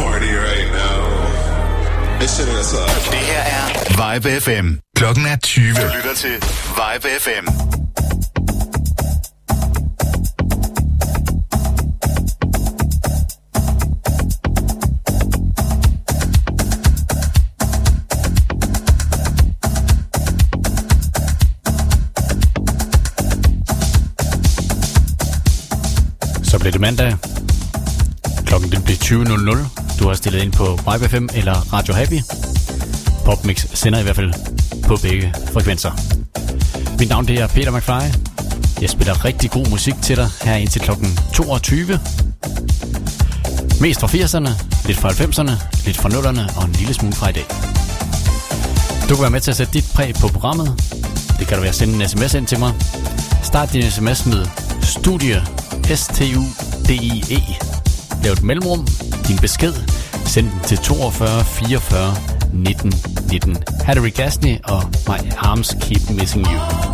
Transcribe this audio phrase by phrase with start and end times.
[0.00, 0.98] horny right now.
[2.20, 3.64] This shit is uh, Det her er
[4.14, 4.66] Vibe FM.
[4.96, 5.74] Klokken er 20.
[5.74, 6.34] Du lytter til
[6.78, 7.46] Vibe FM.
[26.42, 27.16] Så bliver det mandag.
[28.46, 29.85] Klokken den bliver 20.00.
[29.98, 32.20] Du har stillet ind på Vibe FM eller Radio Happy.
[33.24, 34.32] Popmix sender i hvert fald
[34.82, 35.90] på begge frekvenser.
[36.98, 38.20] Mit navn det er Peter McFly.
[38.80, 41.98] Jeg spiller rigtig god musik til dig her indtil klokken 22.
[43.80, 44.50] Mest fra 80'erne,
[44.86, 45.52] lidt fra 90'erne,
[45.86, 47.44] lidt fra 0'erne og en lille smule fra i dag.
[49.08, 50.74] Du kan være med til at sætte dit præg på programmet.
[51.38, 52.74] Det kan du være at sende en sms ind til mig.
[53.42, 54.46] Start din sms med
[54.82, 55.42] studie
[55.94, 57.40] S-T-U-D-I-E.
[58.22, 58.86] Lav et mellemrum,
[59.28, 59.74] din besked,
[60.24, 62.14] send den til 42 44
[62.52, 62.92] 19
[63.30, 63.56] 19.
[63.84, 66.85] Hattery Gasney og My Arms Keep Missing You.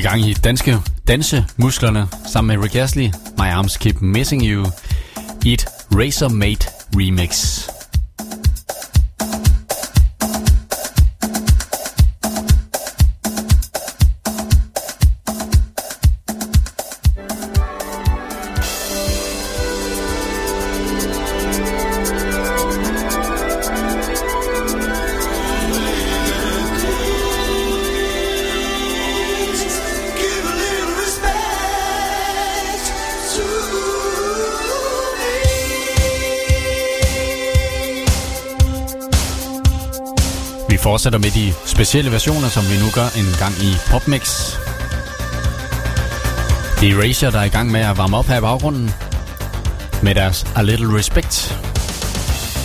[0.00, 0.76] Vi gang i danske
[1.08, 3.06] dansemusklerne sammen med Rick Astley,
[3.38, 4.66] My Arms Keep Missing You,
[5.44, 6.66] i et Razor Made
[6.96, 7.69] remix.
[40.90, 44.24] Fortsætter med de specielle versioner, som vi nu gør en gang i PopMix.
[46.80, 48.90] Det er Erasure, der er i gang med at varme op her i baggrunden
[50.02, 51.58] med deres A Little Respect.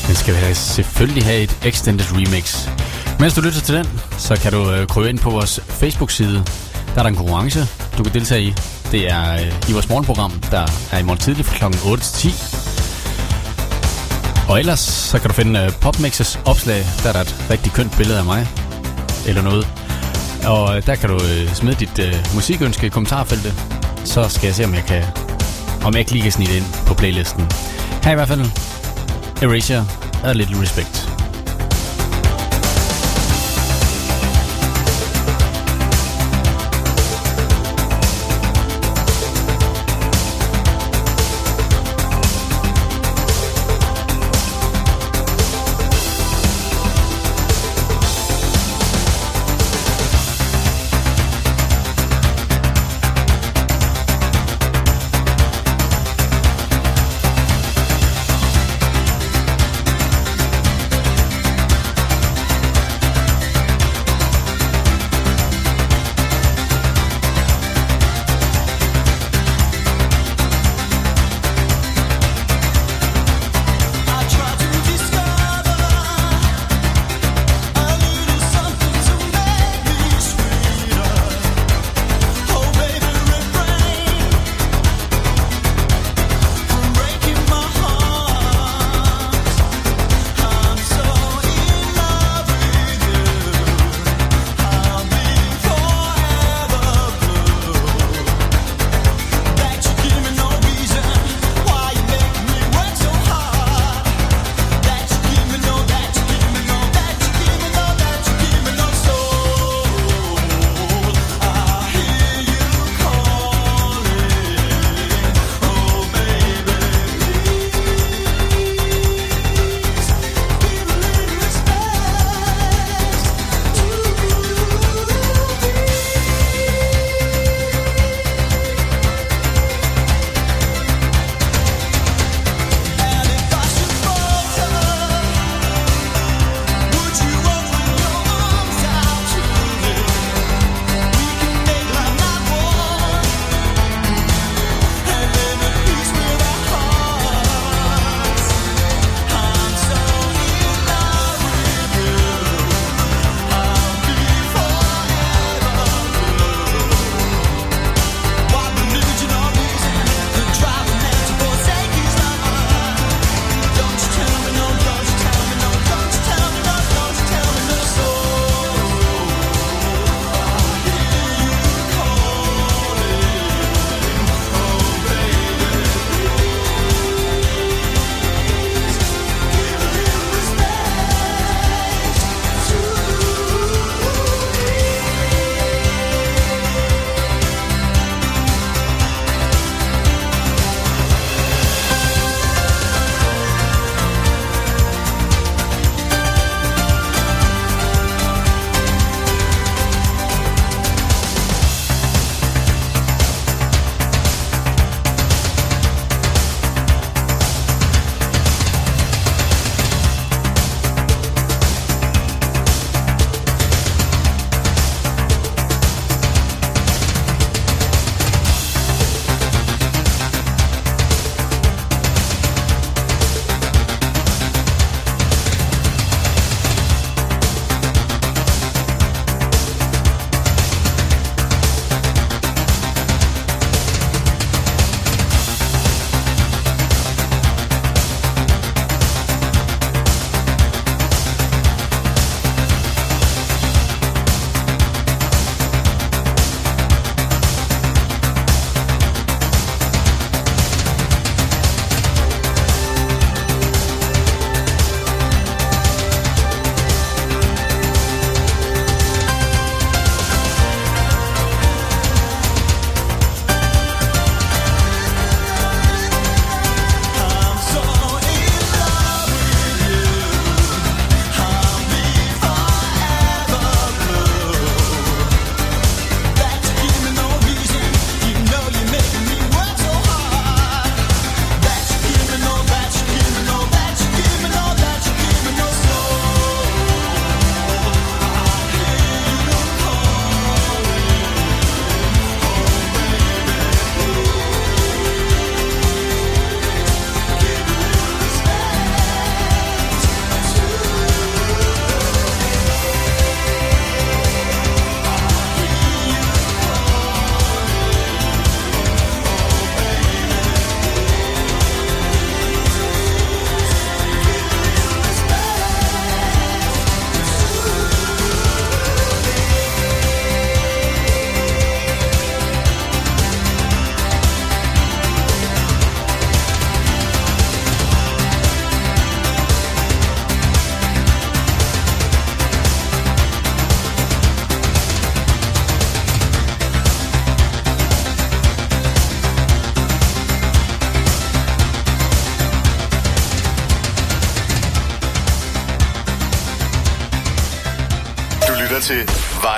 [0.07, 2.67] Den skal vi selvfølgelig have et extended remix.
[3.19, 3.87] Mens du lytter til den,
[4.17, 6.43] så kan du øh, krybe ind på vores Facebook-side.
[6.93, 7.59] Der er der en konkurrence,
[7.97, 8.53] du kan deltage i.
[8.91, 11.87] Det er øh, i vores morgenprogram, der er i morgen tidlig fra kl.
[11.87, 12.74] 8 til 10.
[14.49, 16.83] Og ellers så kan du finde øh, Popmixes opslag.
[17.03, 18.47] Der er der et rigtig kønt billede af mig.
[19.27, 19.67] Eller noget.
[20.47, 23.53] Og øh, der kan du øh, smide dit uh, musikønske i kommentarfeltet.
[24.03, 25.03] Så skal jeg se, om jeg kan
[25.85, 27.51] om jeg ikke lige kan snige det ind på playlisten.
[28.03, 28.41] Her i hvert fald
[29.41, 29.87] Erasure
[30.23, 31.04] A Little Respect.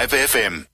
[0.07, 0.66] Live FM.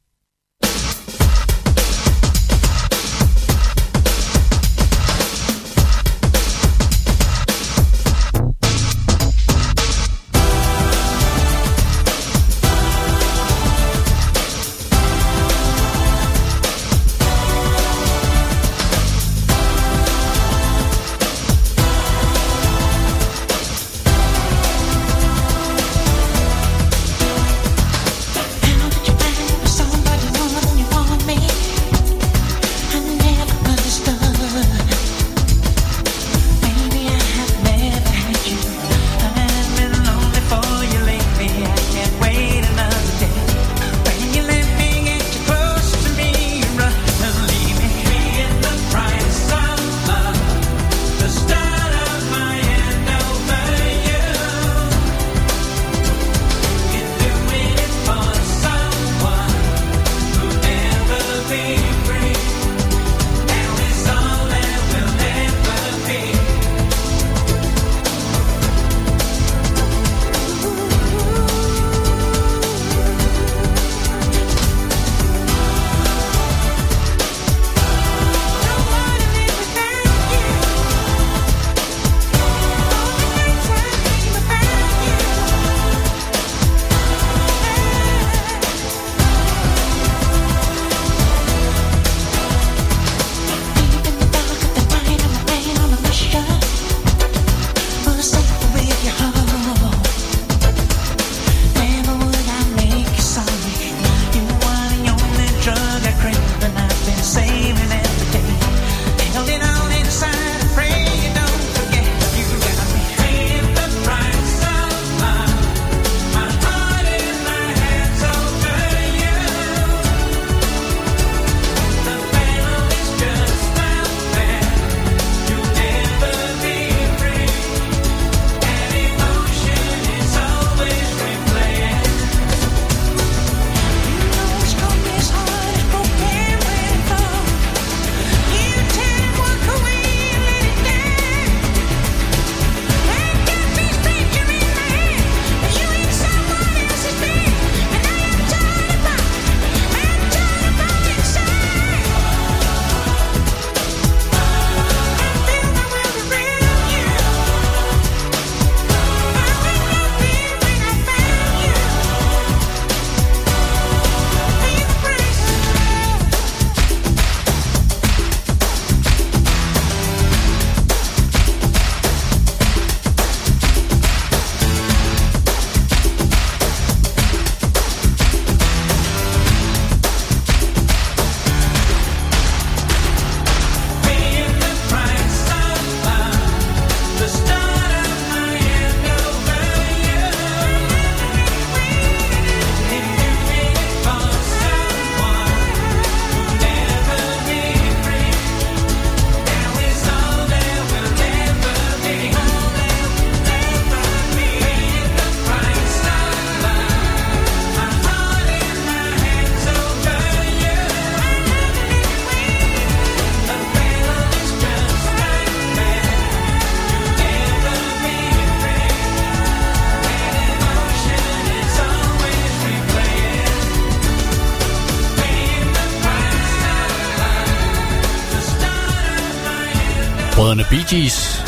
[230.53, 231.45] brødrene Bee Gees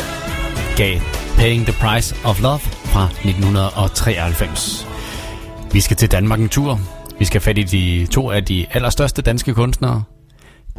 [0.76, 1.00] gav
[1.36, 4.86] Paying the Price of Love fra 1993.
[5.72, 6.80] Vi skal til Danmark en tur.
[7.18, 10.02] Vi skal fat i de to af de allerstørste danske kunstnere.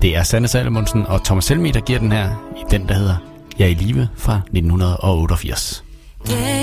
[0.02, 3.16] Det er Sanne Salomonsen og Thomas Helmi, der giver den her i den, der hedder
[3.60, 5.84] Jeg er i live fra 1988.
[6.32, 6.57] Yeah.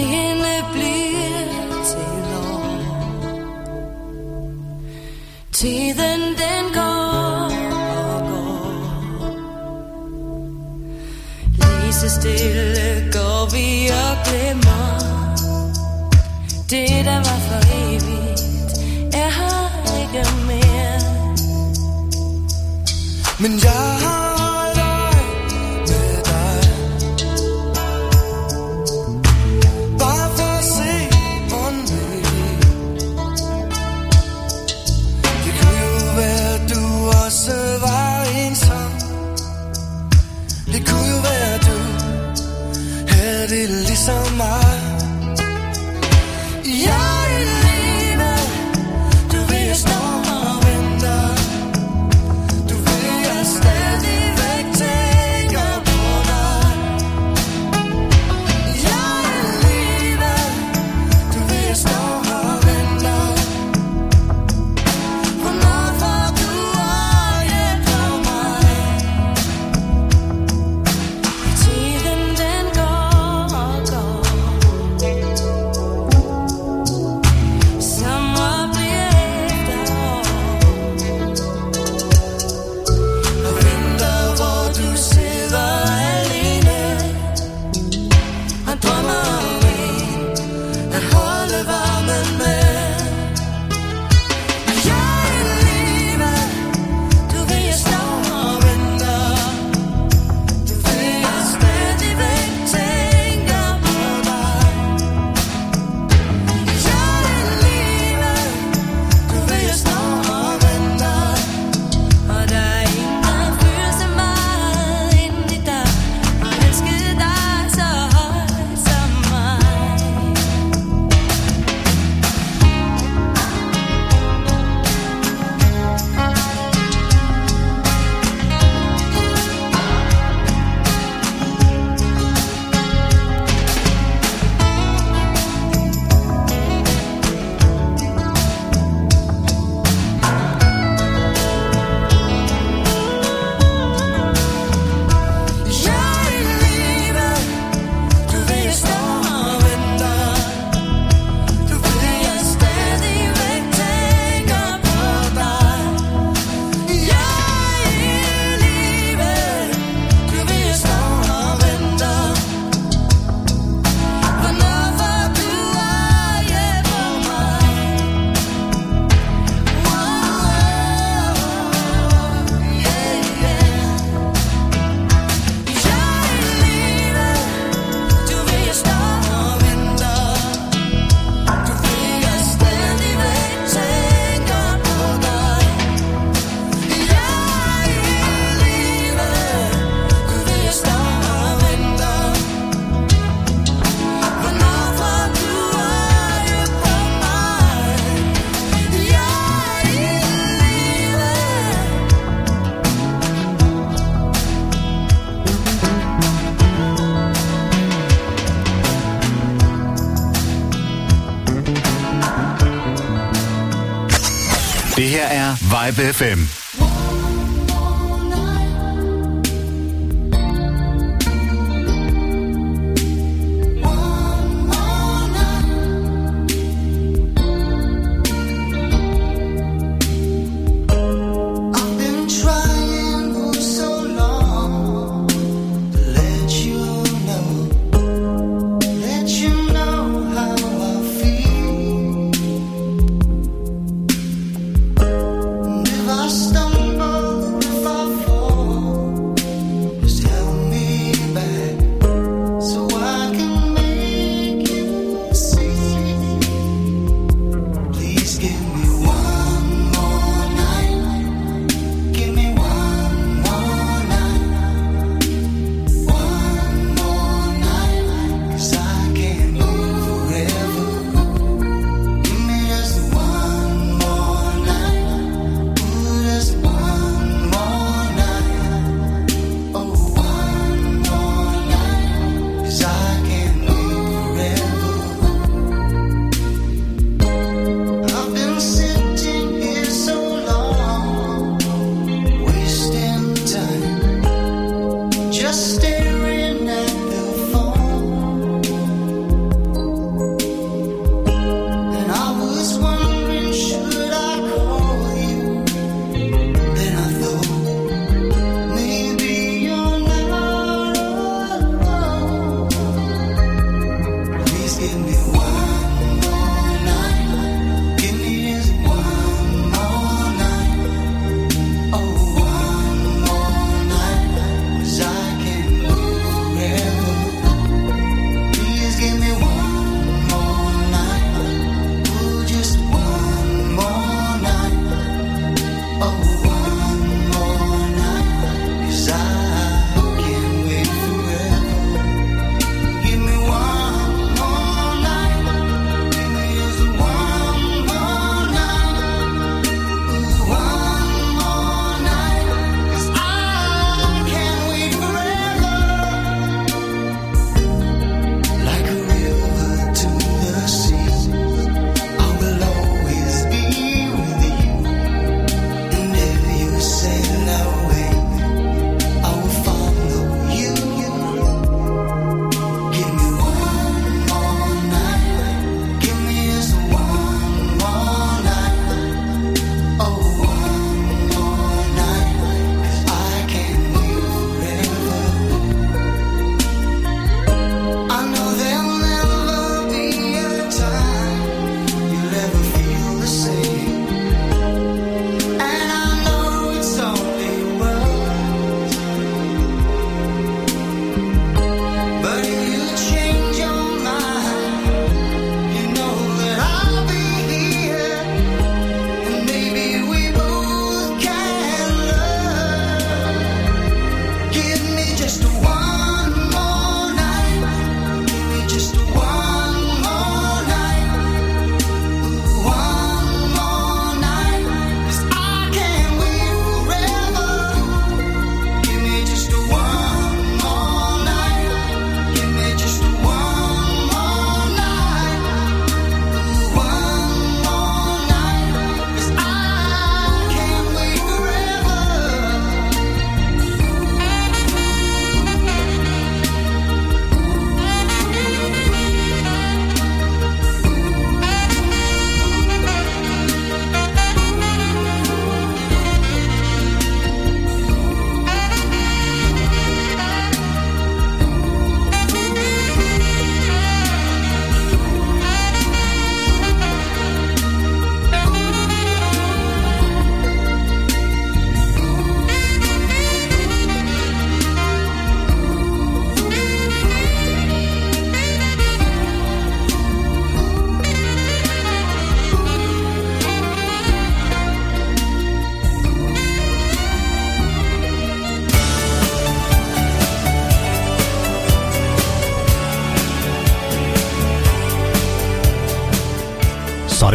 [215.75, 216.54] Vibe FM.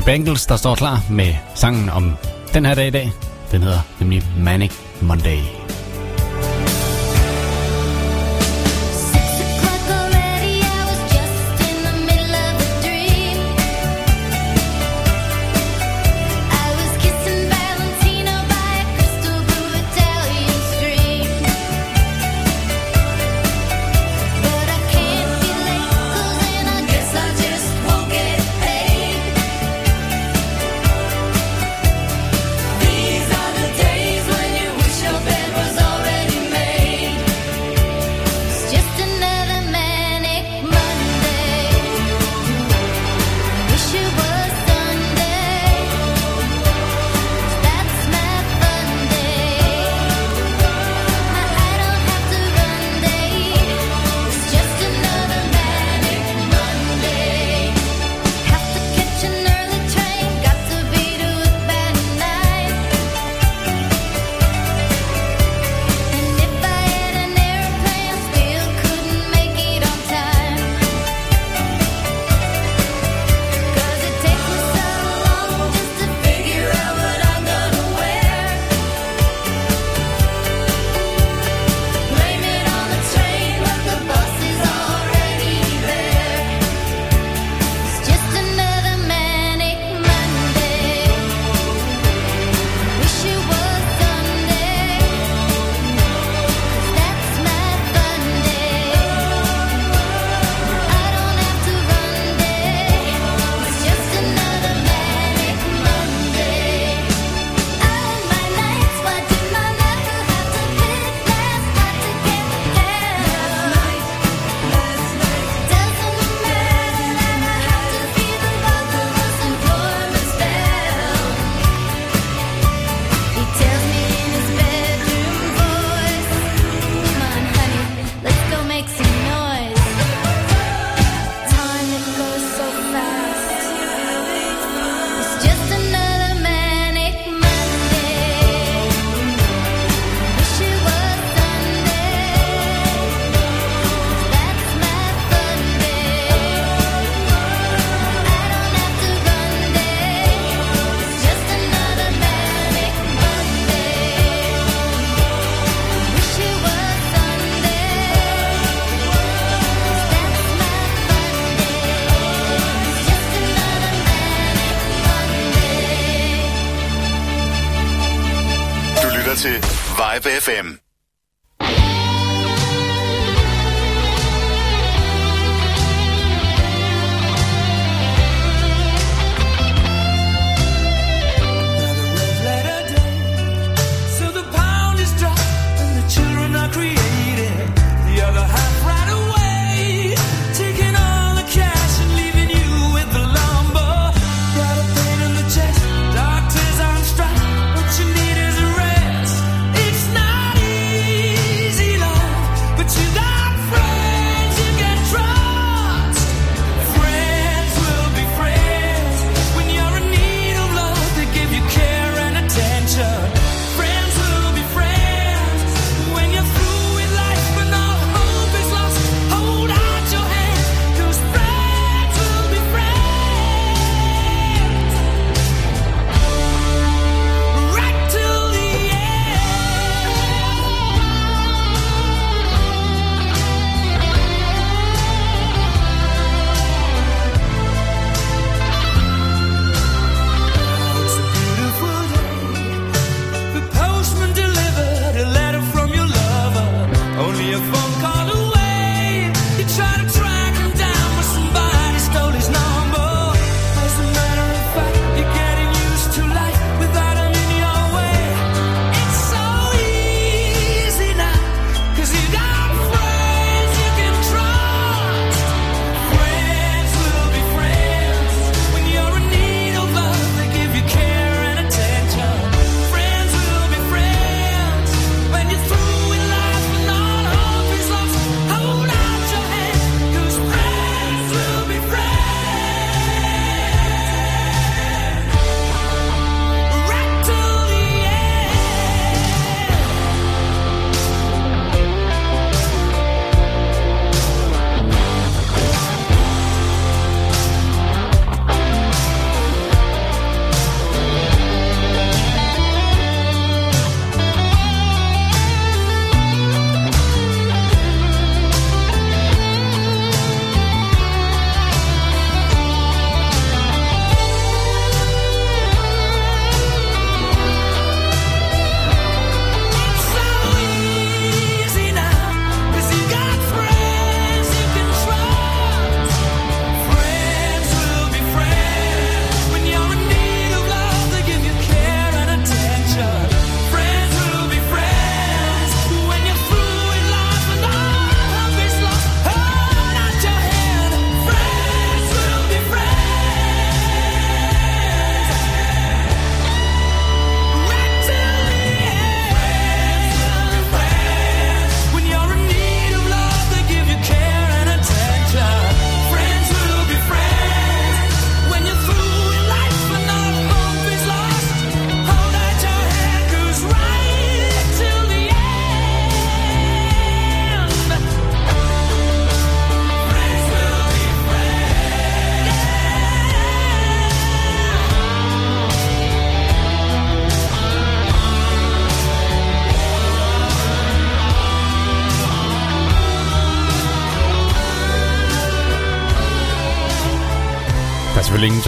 [0.10, 2.16] Bangles, der står klar med sangen om
[2.54, 3.12] den her dag i dag.
[3.52, 5.59] Den hedder nemlig Manic Monday.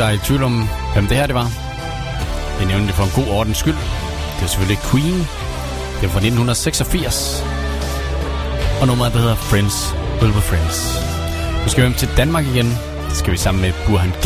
[0.01, 1.47] Der er i tvivl om, hvem det her det var.
[2.59, 3.79] Jeg nævnte det for en god ordens skyld.
[4.35, 5.17] Det er selvfølgelig Queen.
[5.97, 7.43] Det er fra 1986.
[8.81, 10.77] Og nummeret, der hedder Friends Will Be Friends.
[11.63, 12.65] Nu skal vi hjem til Danmark igen.
[13.09, 14.25] Det skal vi sammen med Burhan G.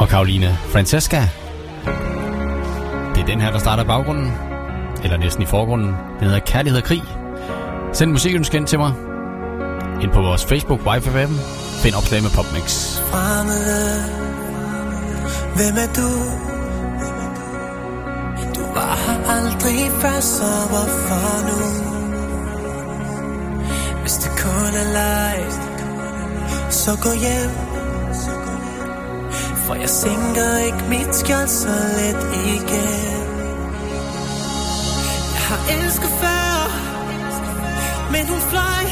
[0.00, 1.20] Og Karoline Francesca.
[3.14, 4.32] Det er den her, der starter baggrunden.
[5.04, 5.88] Eller næsten i forgrunden.
[5.88, 7.02] Den hedder Kærlighed og Krig.
[7.92, 8.92] Send musikønsken til mig.
[10.02, 11.63] Ind på vores Facebook, YFM.
[11.84, 12.96] Find opslag med PopMix.
[13.10, 14.04] fremmede
[15.56, 16.10] Hvem er du?
[18.54, 21.58] Du var her aldrig før, så hvorfor nu?
[24.00, 25.52] Hvis det kun er leg
[26.70, 27.50] Så gå hjem
[29.66, 33.26] For jeg sænker ikke mit skjold så let igen
[35.34, 36.70] Jeg har elsket før
[38.12, 38.83] Men hun fløj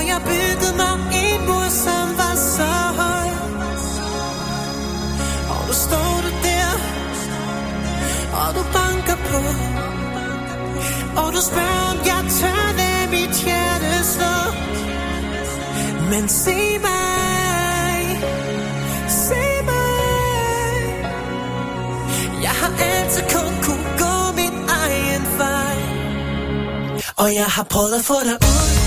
[0.00, 3.28] og jeg byggede mig en mur, som var så høj
[5.52, 6.72] Og nu står du der
[8.40, 9.40] Og du banker på.
[11.20, 14.36] Og du spørger, om jeg tør lade mit hjerte slå
[16.10, 18.00] Men se mig
[19.08, 20.82] Se mig.
[22.42, 25.76] Jeg har altid altid kun kunne gå min egen vej.
[27.16, 28.79] Og jeg har prøvet at få dig ud.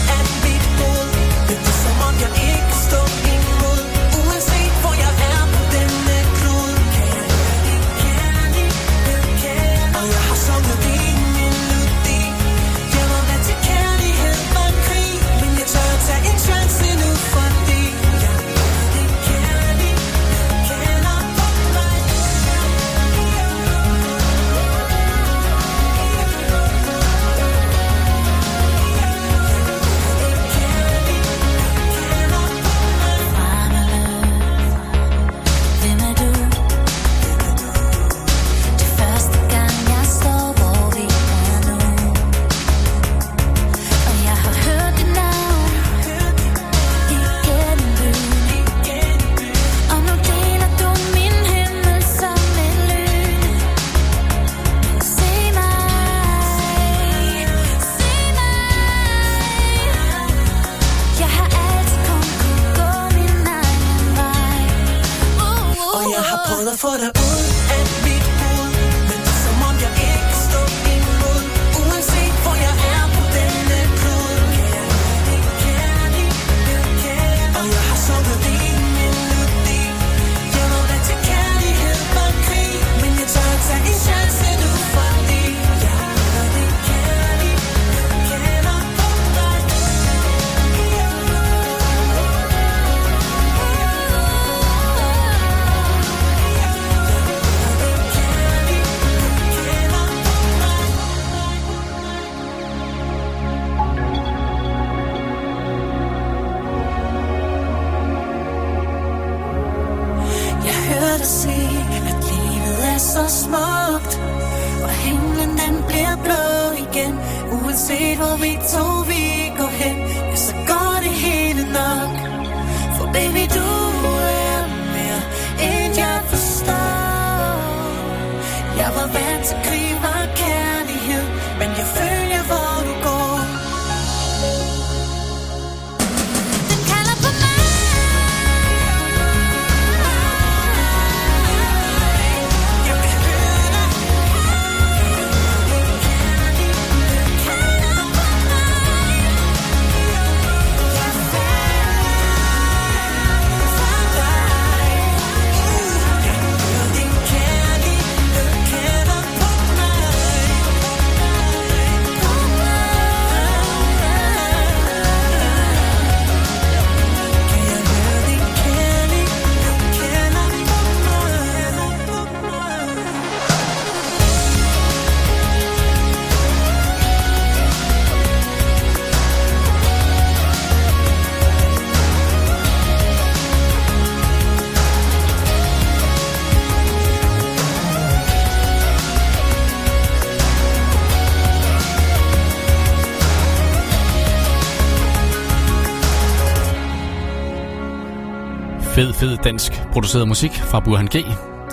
[199.24, 201.15] Fed, dansk produceret musik fra Burhan G.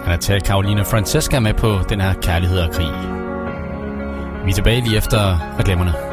[0.03, 2.91] Han har taget Caroline Francesca med på den her kærlighed og krig.
[4.45, 6.10] Vi er tilbage lige efter reklamerne.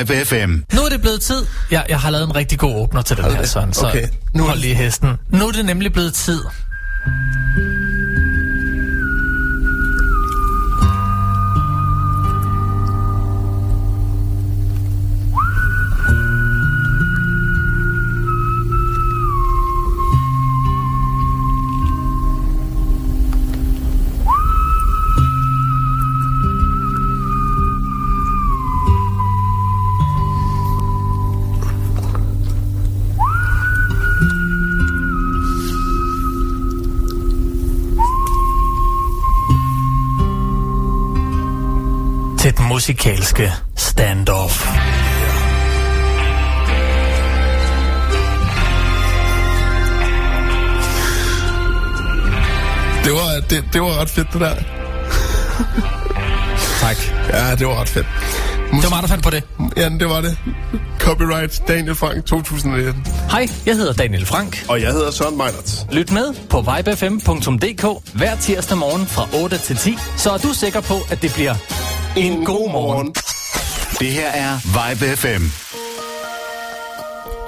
[0.00, 0.74] Vibe FM.
[0.74, 1.46] Nu er det blevet tid.
[1.70, 3.72] Jeg, jeg har lavet en rigtig god åbner til den her, Søren.
[3.72, 4.08] Så Okay.
[4.34, 5.08] nu hold lige hesten.
[5.28, 6.40] Nu er det nemlig blevet tid.
[42.90, 44.68] Musikalske standoff.
[53.04, 54.54] Det var, det, det var ret fedt, det der.
[56.80, 56.96] Tak.
[57.32, 58.06] Ja, det var ret fedt.
[58.70, 59.42] Det var mig, der fandt på det.
[59.76, 60.38] Ja, det var det.
[60.98, 63.06] Copyright Daniel Frank 2019.
[63.30, 64.64] Hej, jeg hedder Daniel Frank.
[64.68, 65.86] Og jeg hedder Søren Meinert.
[65.92, 70.80] Lyt med på vibefm.dk hver tirsdag morgen fra 8 til 10, så er du sikker
[70.80, 71.54] på, at det bliver
[72.16, 73.14] en god morgen.
[74.00, 75.44] Det her er Vibe FM.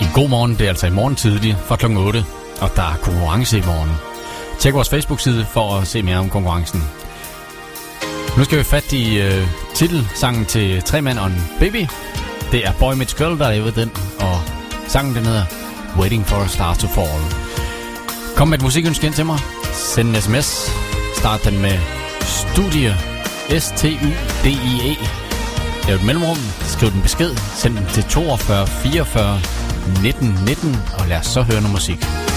[0.00, 1.86] En god morgen, det er altså i morgen tidlig fra kl.
[1.86, 2.24] 8,
[2.60, 3.90] og der er konkurrence i morgen.
[4.58, 6.82] Tjek vores Facebook-side for at se mere om konkurrencen.
[8.36, 11.86] Nu skal vi fat i øh, titelsangen til Tre Mand og en Baby.
[12.52, 13.90] Det er Boy Meets Girl, der er lavet den,
[14.20, 14.40] og
[14.88, 15.44] sangen den hedder
[15.98, 17.22] Waiting for a Star to Fall.
[18.36, 19.38] Kom med et musikønske ind til mig.
[19.72, 20.70] Send en sms.
[21.16, 21.78] Start den med
[22.20, 23.11] Studie.
[23.50, 24.96] S-T-U-D-I-E.
[25.86, 26.36] Lav et mellemrum.
[26.60, 27.36] Skriv den besked.
[27.36, 29.40] Send den til 42 44
[30.02, 30.76] 19 19.
[30.98, 32.31] Og lad os så høre noget musik.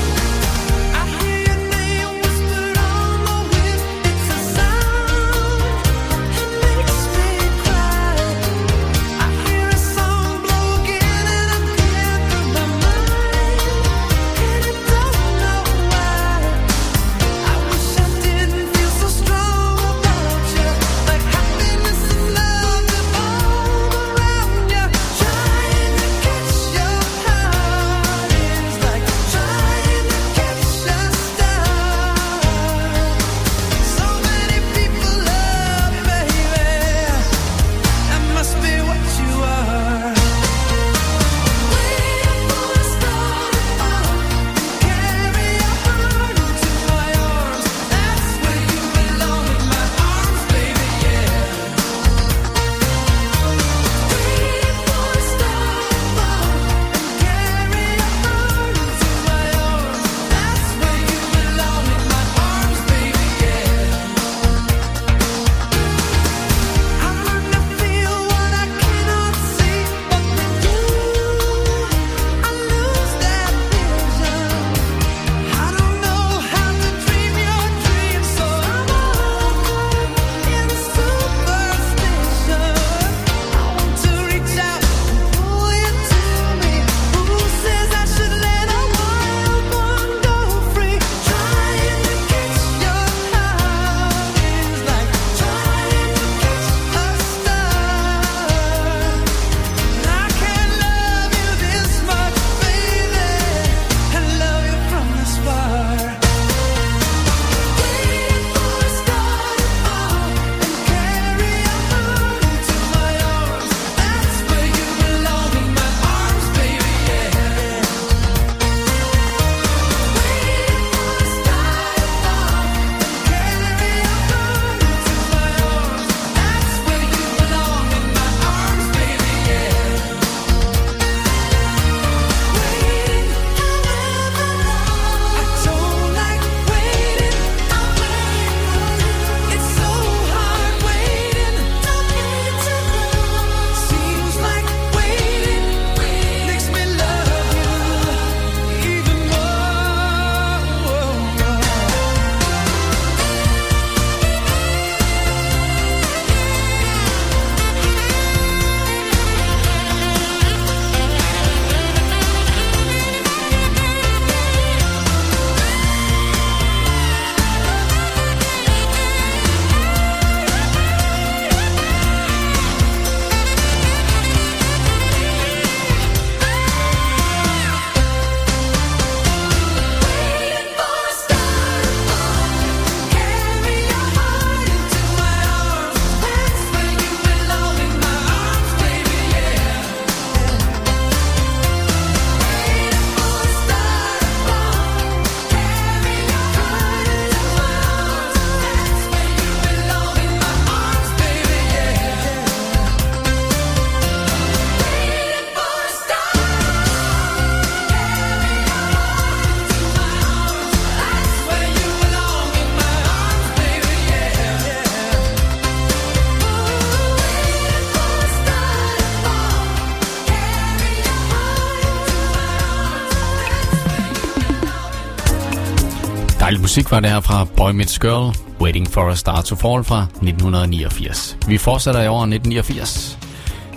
[226.76, 230.01] Musik var det her fra Boy Meets Girl, Waiting for a Star to Fall fra
[230.01, 231.38] 1989.
[231.47, 233.19] Vi fortsætter i år 1989.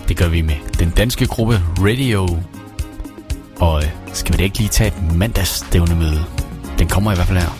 [0.07, 2.39] Det gør vi med den danske gruppe Radio.
[3.59, 6.25] Og øh, skal vi da ikke lige tage et mandagsstævnemøde?
[6.79, 7.58] Den kommer i hvert fald her.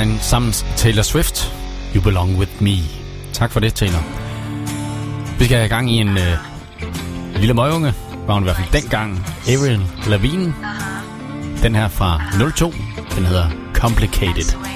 [0.00, 1.52] Valentine samt Taylor Swift,
[1.94, 2.76] You Belong With Me.
[3.32, 4.02] Tak for det, Taylor.
[5.38, 6.36] Vi skal have gang i en øh,
[7.36, 7.94] lille møgunge,
[8.26, 10.54] var hun i hvert fald dengang, Avril Lavigne.
[11.62, 12.20] Den her fra
[12.56, 12.72] 02,
[13.16, 14.69] den hedder Complicated.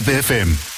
[0.00, 0.69] Vibe FM.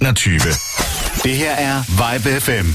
[0.00, 0.38] 21.
[1.24, 2.66] Det her er Vibe FM.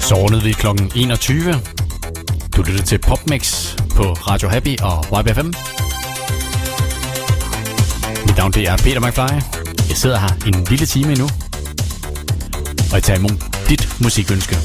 [0.00, 1.54] Så rundede vi klokken 21.
[2.56, 5.81] Du lytter til Popmix på Radio Happy og YBFM.
[8.42, 9.34] Navn det er Peter McFly.
[9.88, 11.28] Jeg sidder her en lille time endnu.
[12.90, 13.30] Og jeg tager imod
[13.68, 14.56] dit musikønske.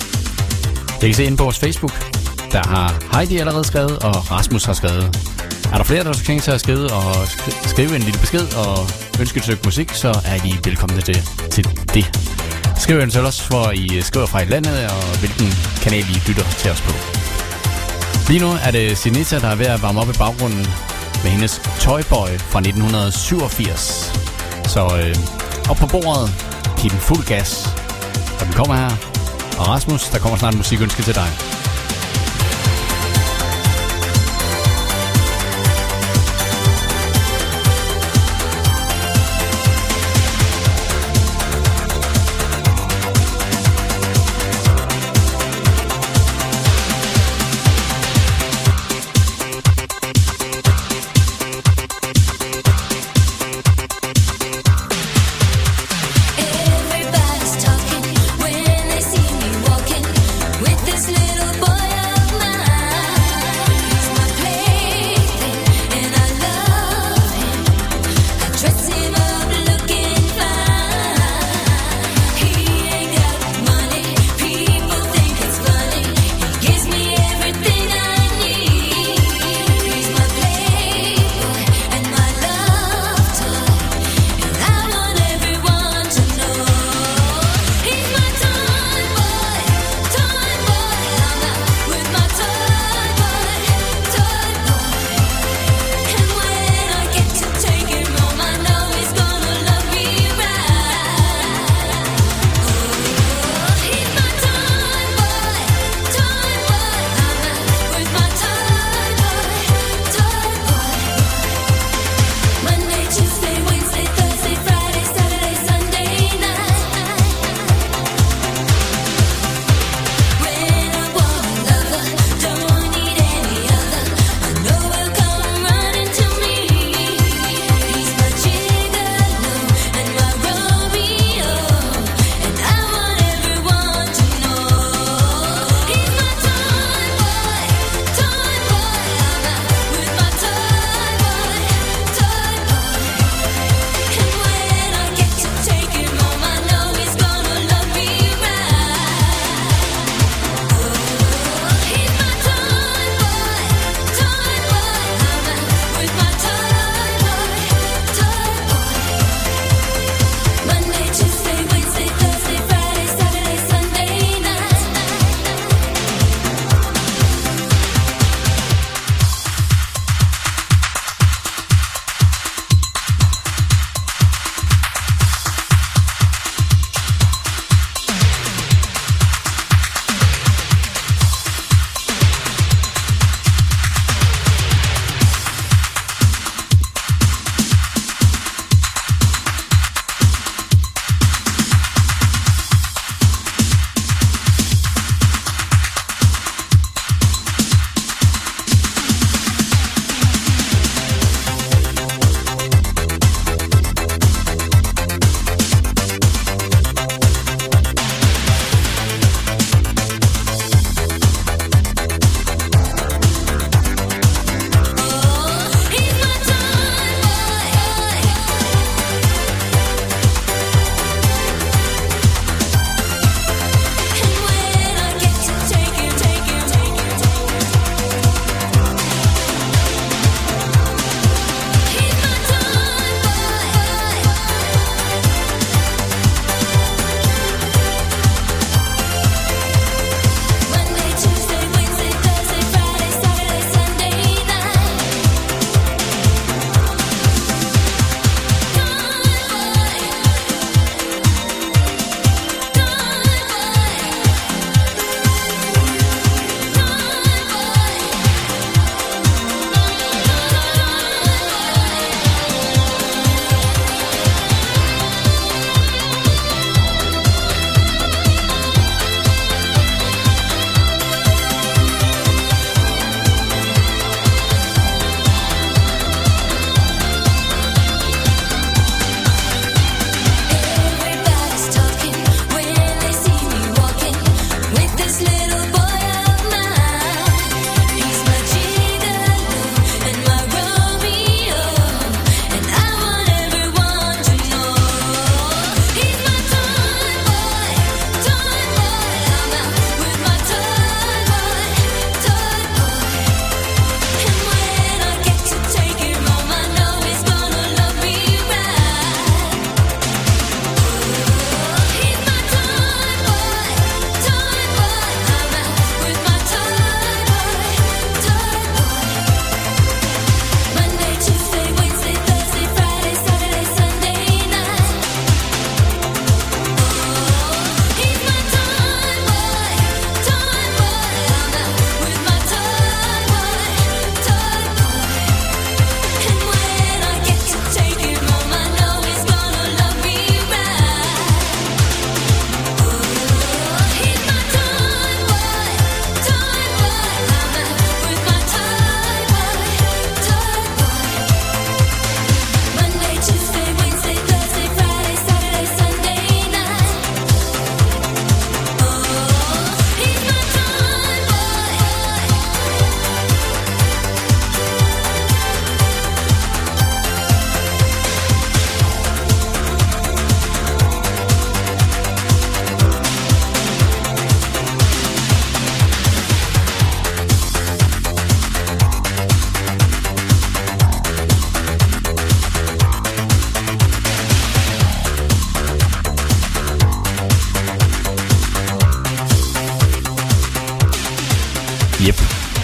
[1.02, 1.92] Jeg kan se inde på vores Facebook.
[2.52, 5.04] Der har Heidi allerede skrevet, og Rasmus har skrevet.
[5.74, 7.28] Er der flere, der har tænkt sig at skrive, og
[7.66, 8.88] skrive en lille besked og
[9.20, 11.22] ønske et stykke musik, så er I velkomne til,
[11.52, 12.06] til det.
[12.78, 15.48] Skriv eventuelt også, hvor I skriver fra i landet, og hvilken
[15.82, 16.94] kanal I lytter til os på.
[18.28, 20.68] Lige nu er det Sinita, der er ved at varme op i baggrunden
[21.24, 24.14] med hendes Toyboy fra 1987.
[24.68, 25.16] Så øh,
[25.70, 26.30] op på bordet,
[26.82, 27.70] giv den fuld gas.
[28.40, 28.92] Og den kommer her.
[29.60, 31.47] Og Rasmus, der kommer snart en musikønske til dig.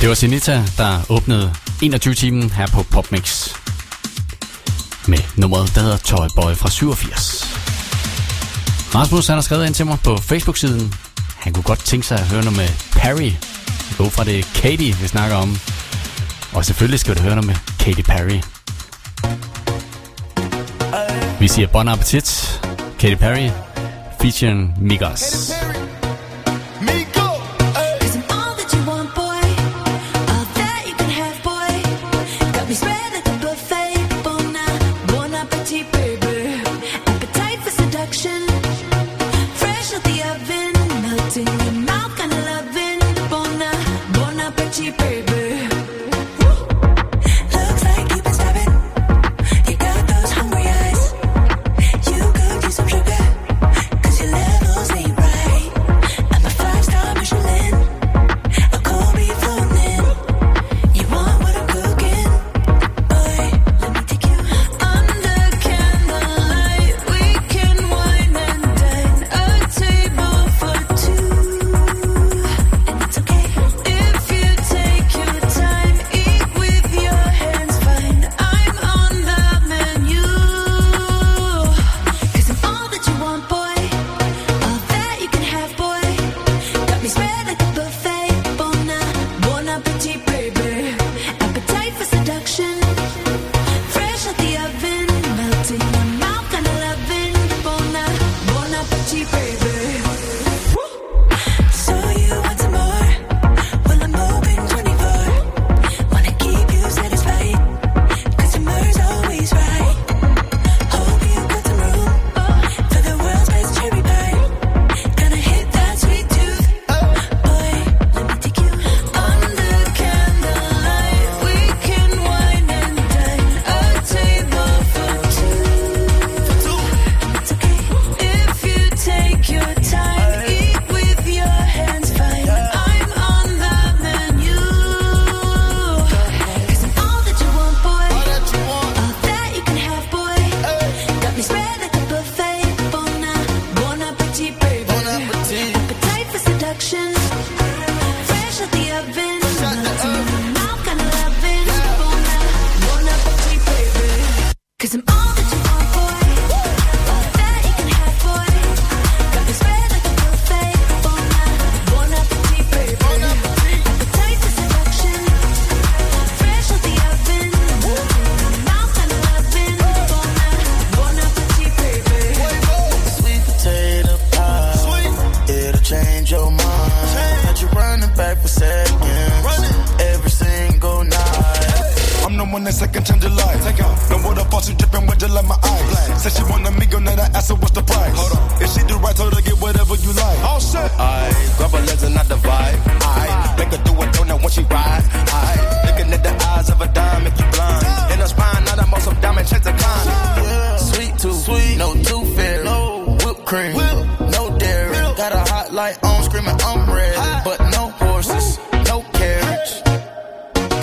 [0.04, 3.54] Det var Sinita, der åbnede 21-timen her på PopMix.
[5.08, 7.43] Med nummeret, der hedder Toy Boy fra 87.
[8.95, 10.93] Rasmus han har skrevet ind til mig på Facebook-siden.
[11.39, 13.32] Han kunne godt tænke sig at høre noget med Perry.
[13.97, 15.58] Gå fra det Katie, vi snakker om.
[16.54, 18.39] Og selvfølgelig skal du høre noget med Katy Perry.
[21.39, 22.62] Vi siger bon appetit,
[22.99, 23.49] Katy Perry,
[24.22, 25.51] featuring Migas.
[25.51, 25.72] Katy Perry.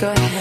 [0.00, 0.39] Go ahead.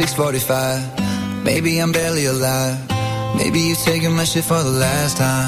[0.00, 1.44] 6:45.
[1.44, 2.78] Maybe I'm barely alive.
[3.36, 5.39] Maybe you're taking my shit for the last time.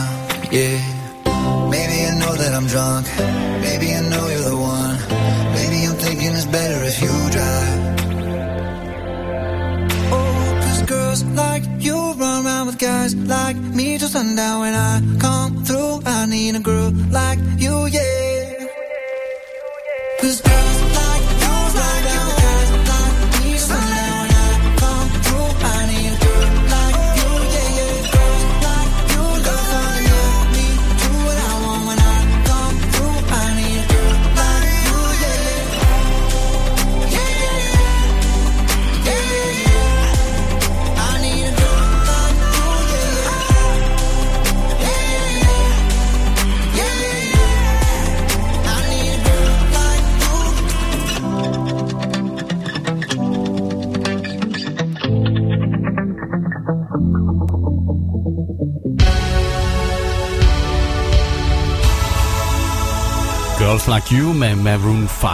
[63.94, 65.30] Like You med Maroon 5.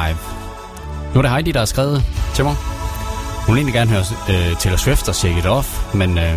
[1.15, 2.05] Nu er det Heidi, der har skrevet
[2.35, 2.55] til mig.
[3.47, 6.35] Hun vil egentlig gerne høre øh, Taylor Swift og Shake It Off, men øh,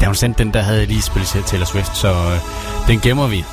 [0.00, 2.38] da hun sendte den, der havde jeg lige spillet til Taylor Swift, så øh,
[2.88, 3.44] den gemmer vi.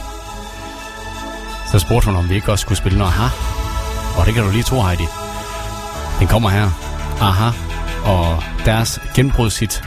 [1.72, 3.28] Så spurgte hun, om vi ikke også skulle spille noget Aha.
[4.20, 5.08] Og det kan du lige tro, Heidi.
[6.20, 6.70] Den kommer her.
[7.22, 7.50] Aha.
[8.06, 9.84] Og deres genbrudshit,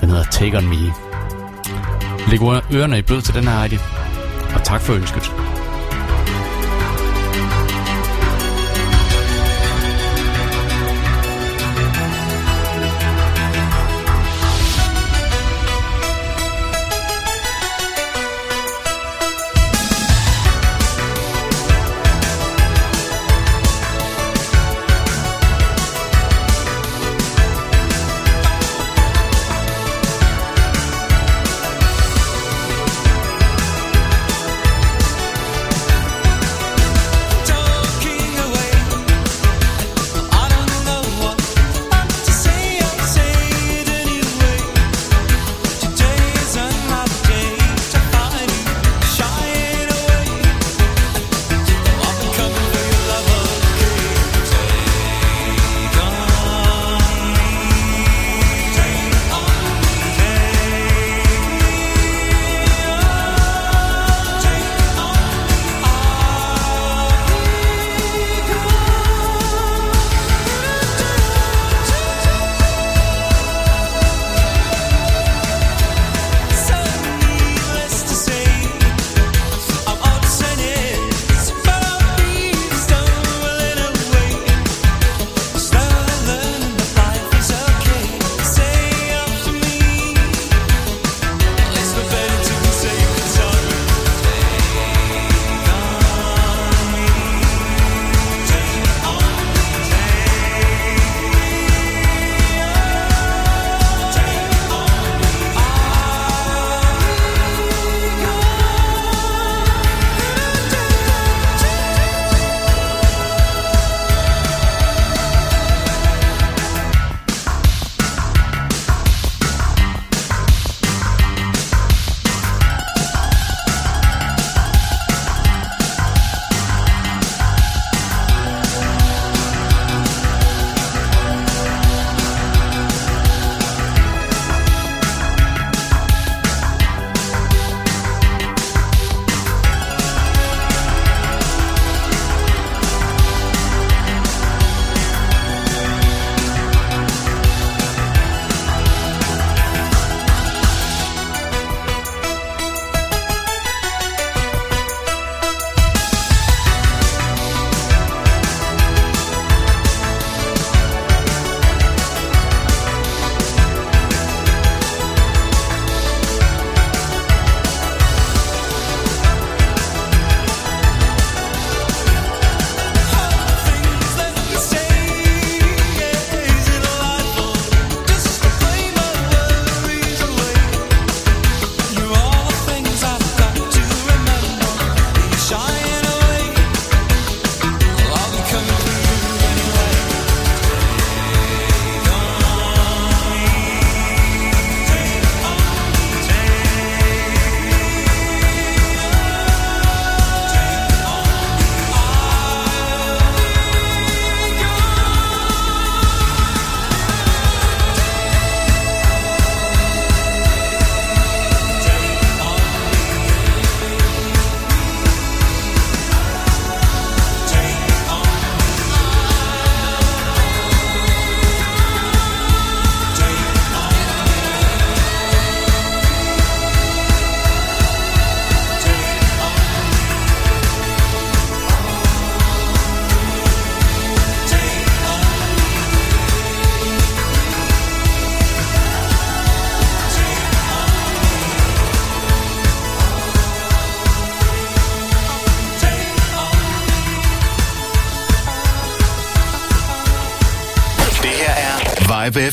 [0.00, 0.92] den hedder Take On Me.
[2.28, 2.40] Læg
[2.72, 3.78] ørerne i blød til den her, Heidi.
[4.54, 5.43] Og tak for ønsket.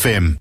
[0.02, 0.41] FM.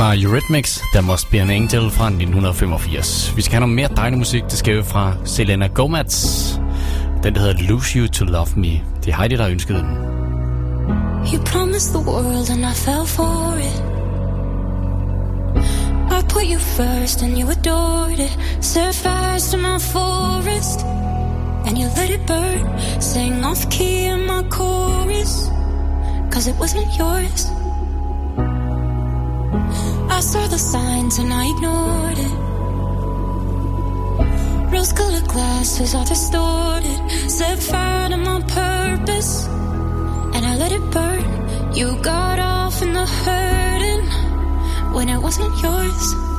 [0.00, 3.32] fra Eurythmics, der Must Be An Angel fra 1985.
[3.36, 6.14] Vi skal have noget mere dejlig musik, det skal vi fra Selena Gomez.
[7.22, 8.68] Den der hedder Lose You To Love Me.
[9.04, 9.86] Det er Heidi, der har ønsket den.
[11.32, 13.76] You promised the world and I fell for it
[16.16, 20.78] I put you first and you adored it Set fires to my forest
[21.66, 25.32] And you let it burn Sang off key in my chorus
[26.32, 27.59] Cause it wasn't yours
[30.70, 32.34] signs and I ignored it.
[34.72, 37.00] Rose colored glasses are distorted.
[37.28, 39.48] Set fire to my purpose
[40.34, 41.24] and I let it burn.
[41.74, 44.06] You got off in the hurting
[44.94, 46.29] when it wasn't yours.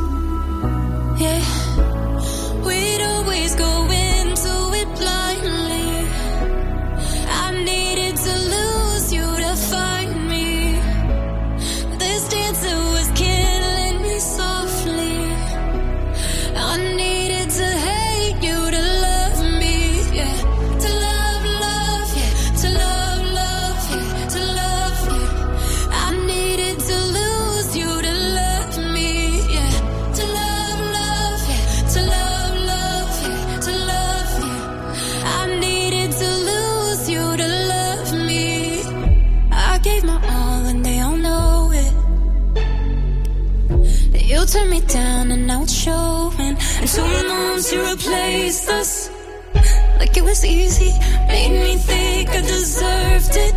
[50.41, 53.55] was easy, made me think I deserved it.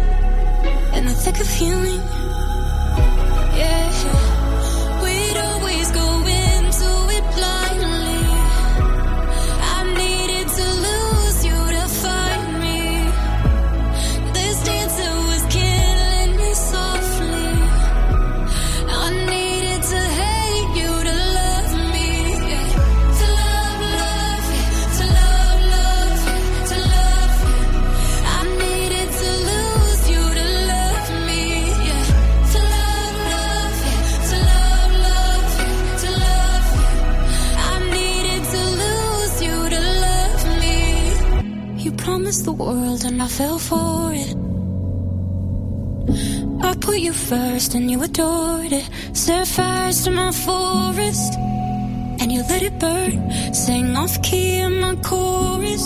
[0.97, 1.94] In the thick of healing.
[47.73, 48.89] and you adored it.
[49.15, 51.32] Set fires to my forest
[52.20, 53.32] and you let it burn.
[53.55, 55.85] Sing off key in my chorus.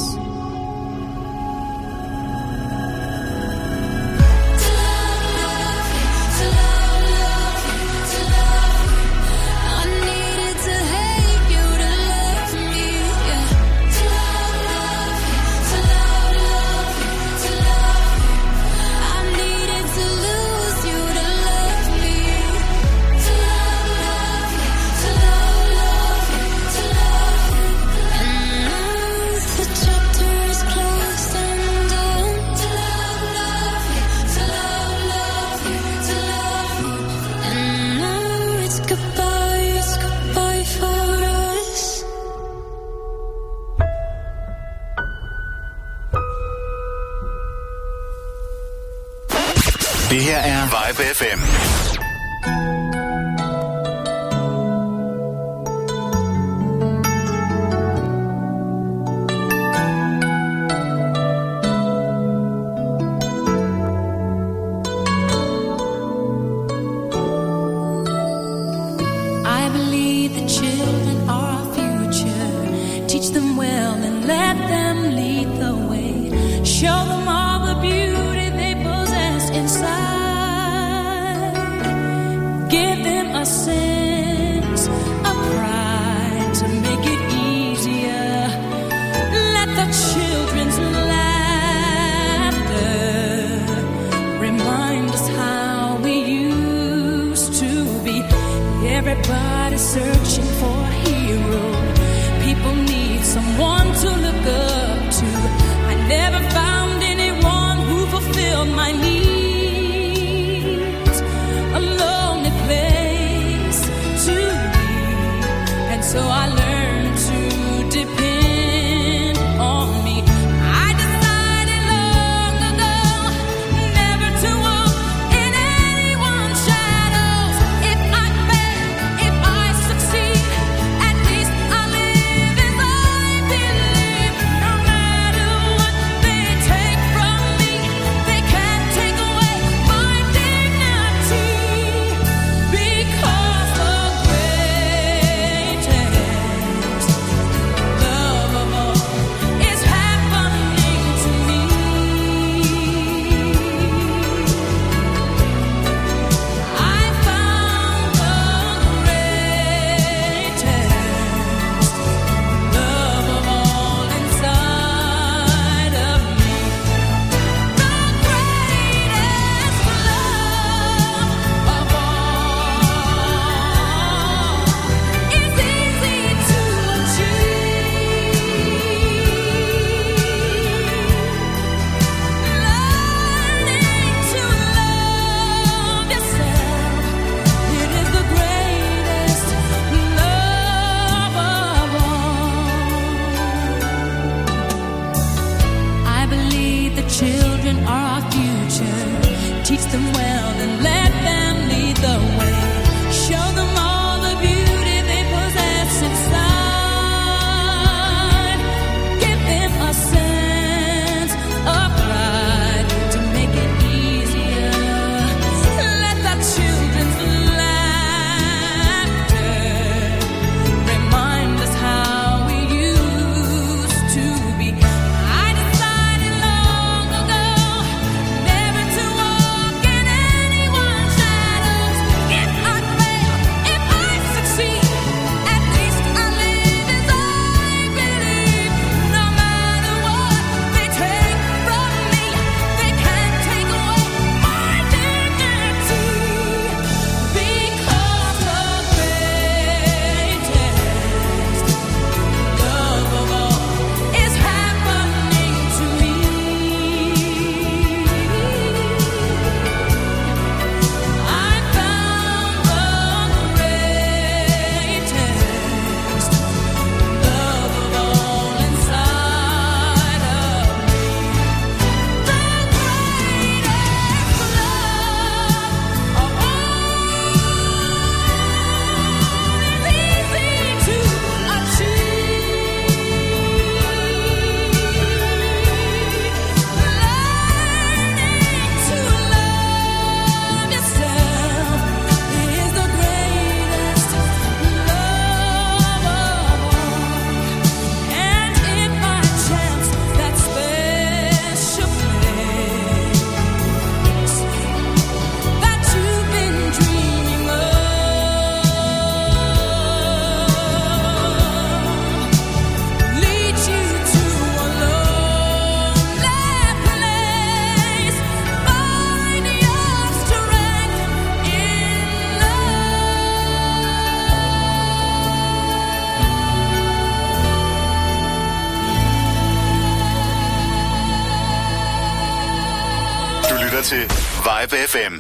[334.71, 335.15] FM.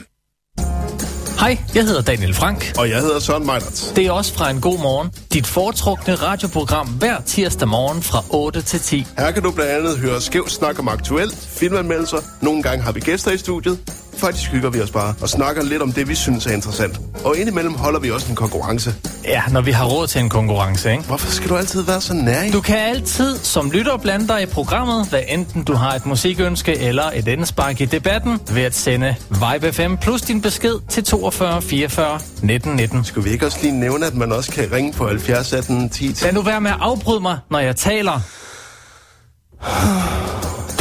[1.41, 2.73] Hej, jeg hedder Daniel Frank.
[2.79, 3.93] Og jeg hedder Søren Meinerts.
[3.97, 5.11] Det er også fra en god morgen.
[5.33, 9.07] Dit foretrukne radioprogram hver tirsdag morgen fra 8 til 10.
[9.19, 12.19] Her kan du blandt andet høre skæv snak om aktuelt, filmanmeldelser.
[12.41, 13.79] Nogle gange har vi gæster i studiet.
[14.17, 17.01] Faktisk hygger vi os bare og snakker lidt om det, vi synes er interessant.
[17.25, 18.95] Og indimellem holder vi også en konkurrence.
[19.29, 21.05] Ja, når vi har råd til en konkurrence, ikke?
[21.05, 22.51] Hvorfor skal du altid være så nær?
[22.53, 26.79] Du kan altid som lytter blande dig i programmet, hvad enten du har et musikønske
[26.79, 31.63] eller et indspark i debatten, ved at sende Vibe FM plus din besked til 42
[31.63, 33.05] 44 19 19.
[33.05, 36.15] Skulle vi ikke også lige nævne, at man også kan ringe på 70 18 10
[36.23, 38.21] Lad nu være med at afbryde mig, når jeg taler.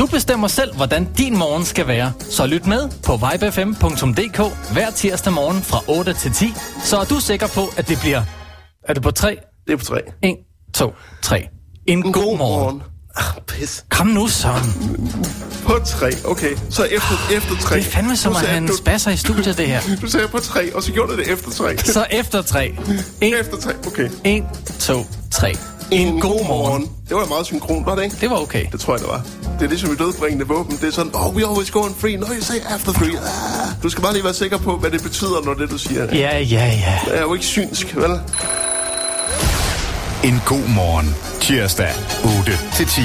[0.08, 2.14] Du bestemmer selv, hvordan din morgen skal være.
[2.20, 4.38] Så lyt med på vibefm.dk
[4.74, 6.46] hver tirsdag morgen fra 8 til 10.
[6.84, 8.22] Så er du sikker på, at det bliver...
[8.84, 9.38] Er det på 3?
[9.68, 10.02] Det er på 3.
[10.24, 10.36] 1,
[10.74, 11.48] 2, 3.
[11.86, 12.38] En, en god, morgen.
[12.38, 12.97] morgen.
[13.18, 13.84] Ah, pis.
[13.90, 14.74] Kom nu, Søren.
[15.66, 16.56] På 3, okay.
[16.70, 17.76] Så efter, efter 3.
[17.76, 19.82] Det er fandme som at en du- spasser i studiet, det her.
[20.02, 21.78] Du sagde på 3, og så gjorde du det efter 3.
[21.78, 22.76] Så efter 3.
[23.22, 24.10] 1, Efter 3, okay.
[24.24, 24.44] 1
[24.80, 25.56] 2, 3.
[25.92, 26.90] En god morgen.
[27.10, 28.16] Det var meget synkron, var det ikke?
[28.22, 28.66] Det var okay.
[28.72, 29.22] Det tror jeg, det var.
[29.60, 30.78] Det er ligesom i dødbringende våben.
[30.82, 32.18] Det er sådan, oh, we always go on free.
[32.18, 33.10] No, you say after three.
[33.18, 33.84] Ah.
[33.84, 36.04] Du skal bare lige være sikker på, hvad det betyder, når det du siger.
[36.16, 37.00] Ja, ja, ja.
[37.08, 38.20] Jeg er jo ikke synsk, vel?
[40.24, 41.16] En god morgen.
[41.48, 41.90] Tirsdag
[42.40, 43.02] 8 til 10.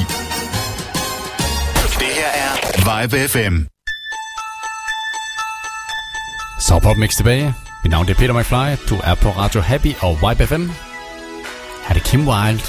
[2.01, 3.57] Det her er Vibe FM.
[6.61, 7.55] Så Popmix tilbage.
[7.85, 8.89] Mit navn er Peter McFly.
[8.89, 10.67] Du er på Radio Happy og Vibe FM.
[10.67, 12.63] Her er det Kim Wilde.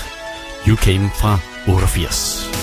[0.67, 2.62] You Came fra 88.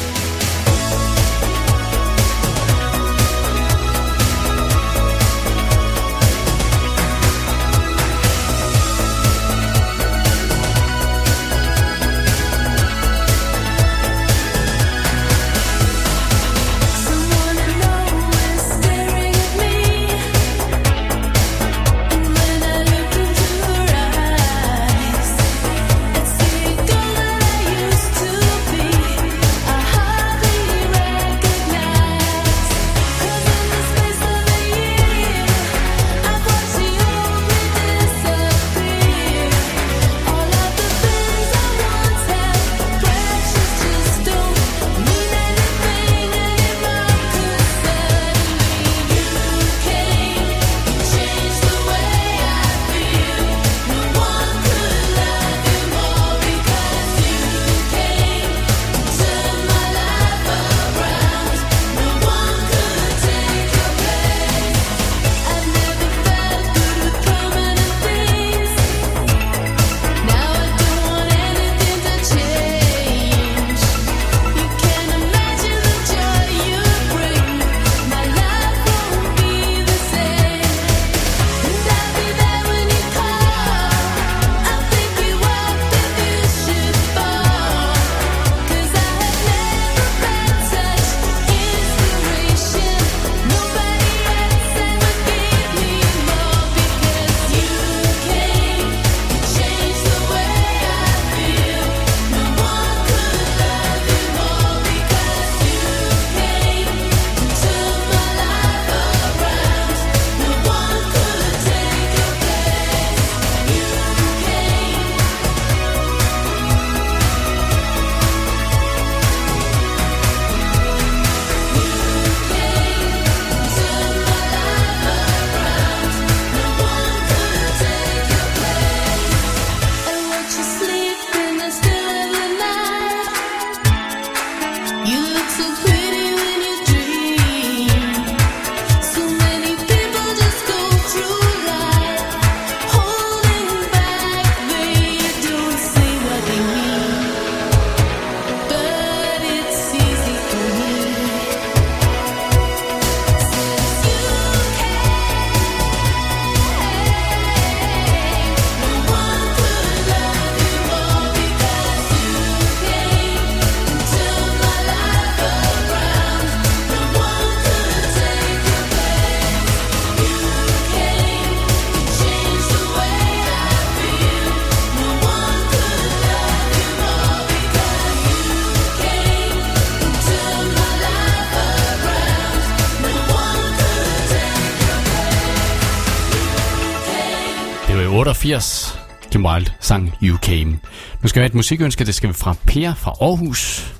[188.50, 188.98] 1980.
[189.30, 190.78] Kim Wilde sang You Came.
[191.22, 193.92] Nu skal vi have et musikønske, det skal vi fra Per fra Aarhus.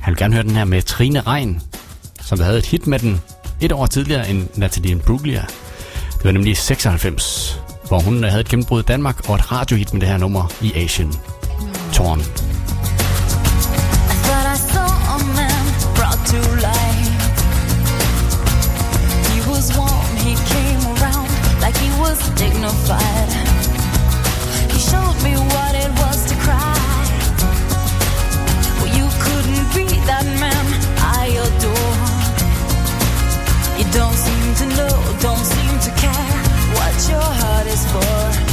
[0.00, 1.60] Han vil gerne høre den her med Trine Rein,
[2.20, 3.20] som havde et hit med den
[3.60, 5.44] et år tidligere end Natalie Bruglia.
[6.12, 9.92] Det var nemlig 96, hvor hun øh, havde et gennembrud i Danmark og et radiohit
[9.92, 11.14] med det her nummer i Asien.
[11.92, 12.22] Torn.
[16.26, 17.12] to life.
[19.30, 21.28] He was warm, he came around
[21.60, 23.45] like he was dignified.
[33.96, 36.32] Don't seem to know, don't seem to care
[36.76, 38.45] what your heart is for.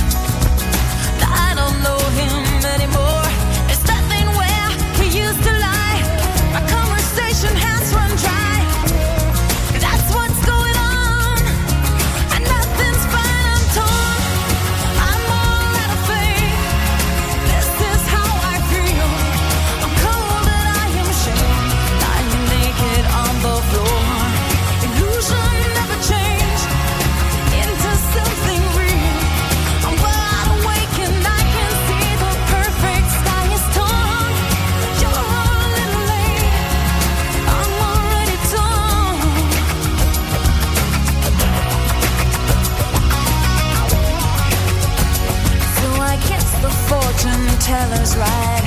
[47.73, 48.65] Teller's right.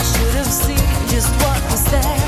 [0.00, 2.19] I should have seen just what was there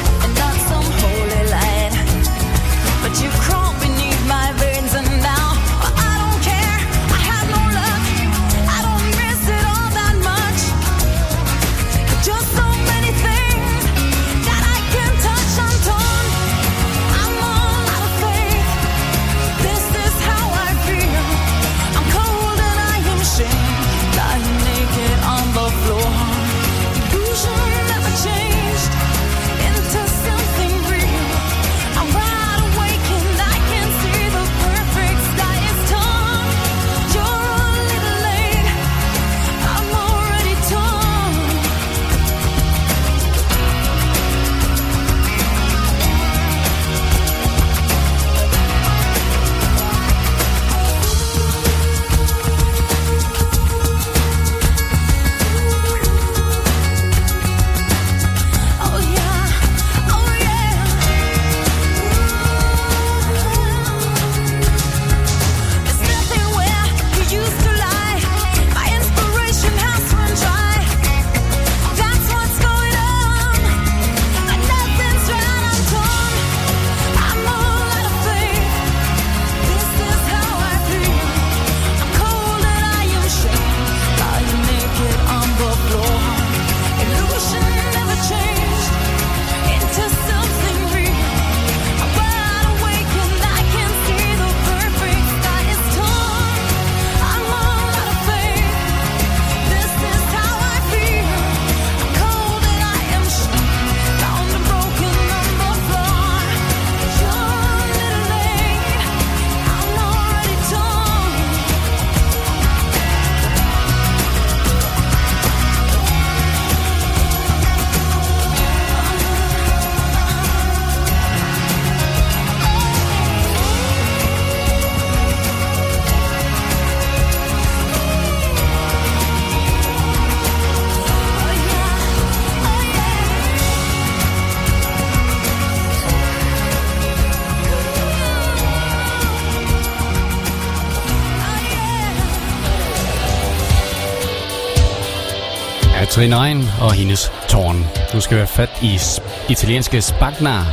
[146.13, 147.87] Trine Rein og hendes tårn.
[148.15, 150.65] Nu skal vi have fat i s- italienske Spagna.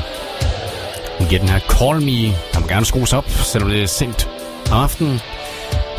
[1.18, 2.36] Hun giver den her Call Me.
[2.54, 4.30] Der må gerne skrues op, selvom det er sent
[4.72, 5.22] om aftenen.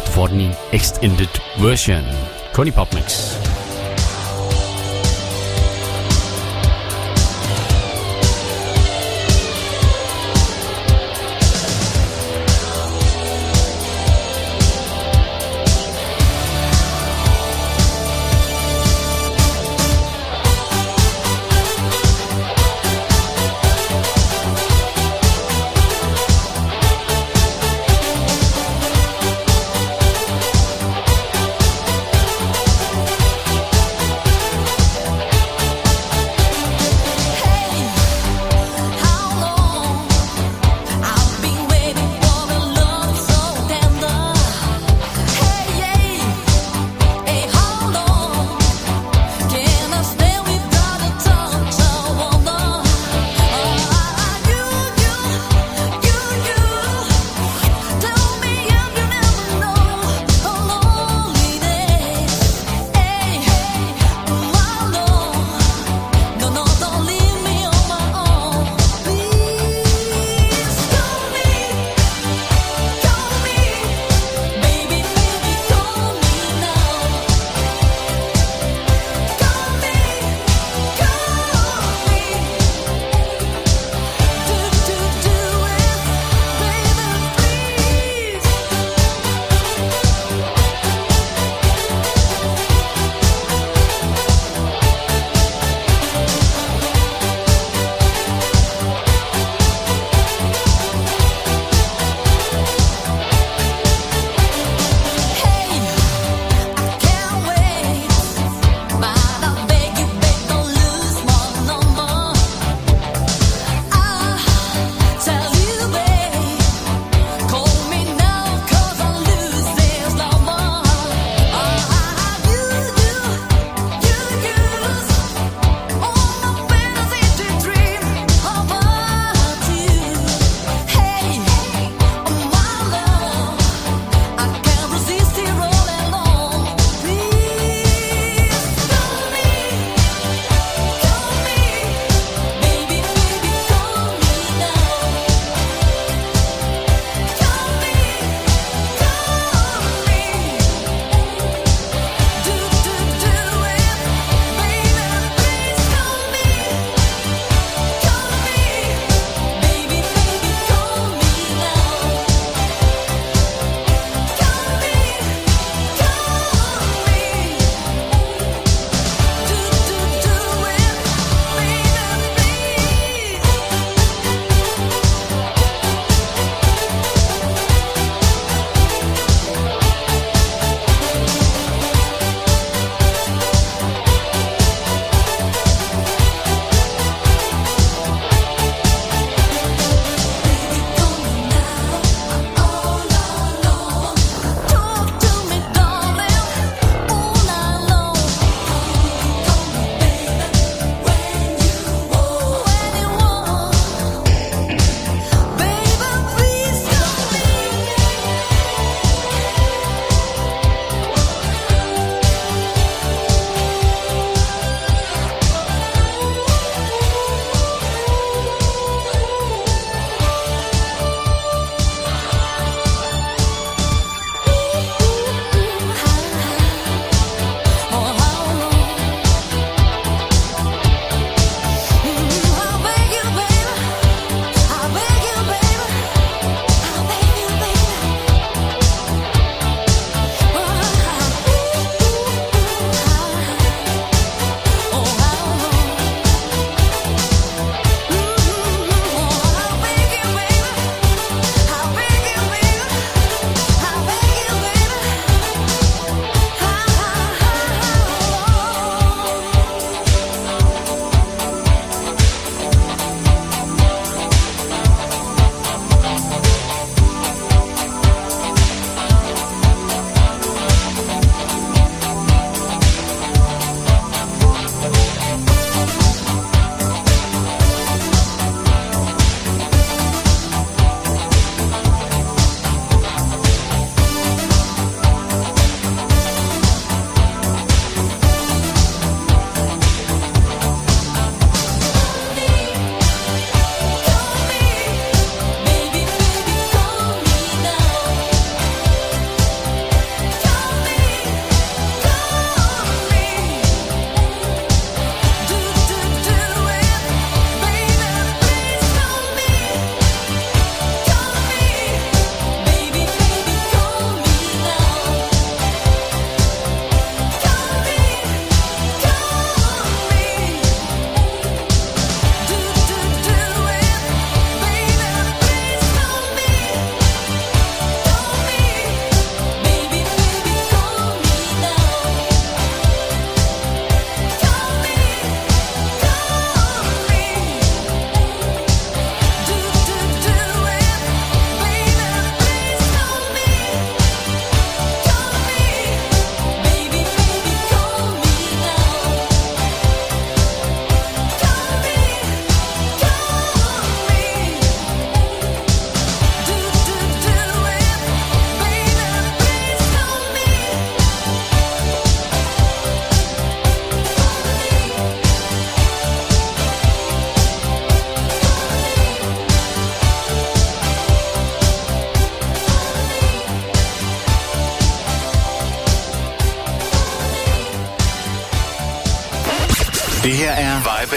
[0.06, 1.26] Du får den i extended
[1.58, 2.04] version.
[2.52, 3.34] Kun i PopMix.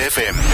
[0.04, 0.53] FM.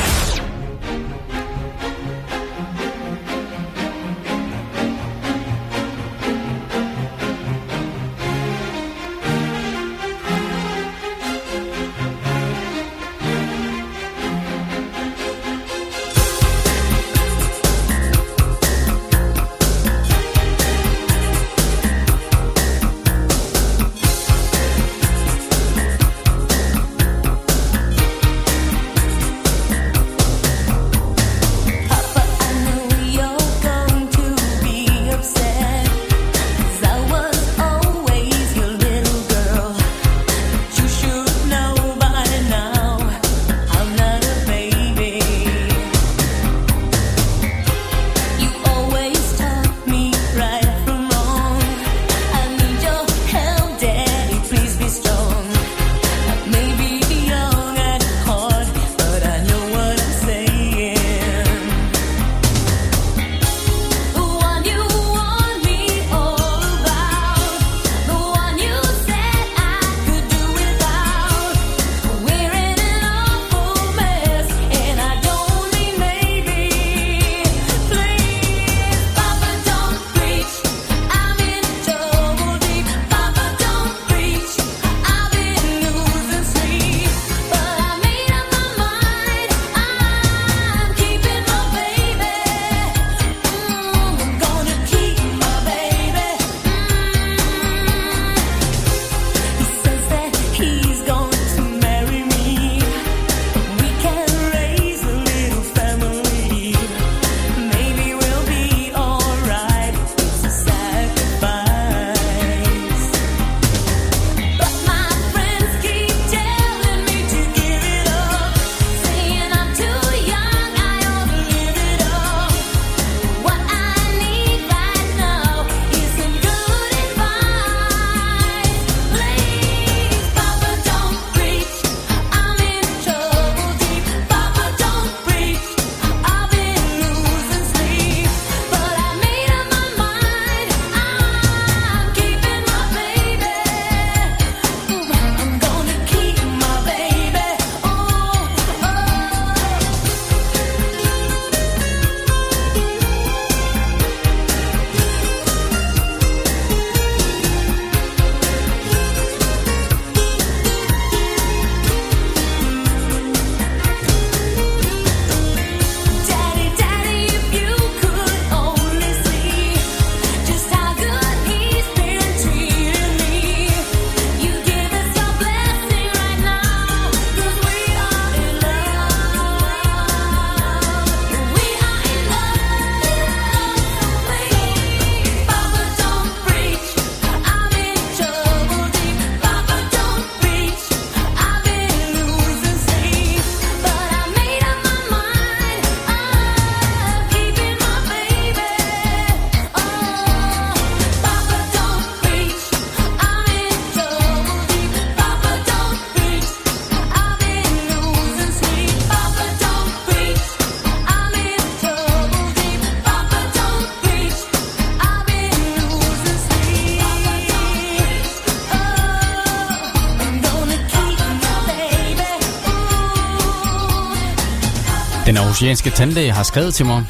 [225.60, 227.06] oceanske tandlæge har skrevet til mig,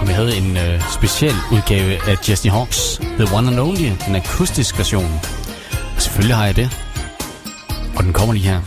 [0.00, 4.16] om jeg havde en øh, speciel udgave af Jesse Hawks The One and Only, en
[4.16, 5.20] akustisk version.
[5.96, 6.70] Og selvfølgelig har jeg det.
[7.96, 8.60] Og den kommer lige her.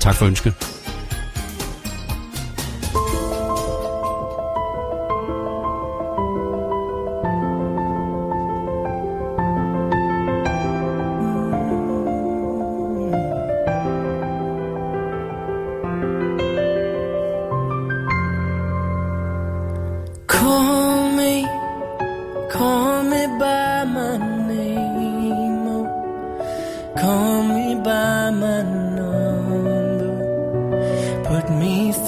[0.00, 0.73] Tak for ønsket.